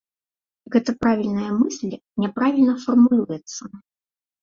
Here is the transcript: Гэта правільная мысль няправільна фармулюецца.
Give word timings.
Гэта 0.75 0.95
правільная 1.03 1.51
мысль 1.59 1.93
няправільна 2.25 2.75
фармулюецца. 2.89 3.63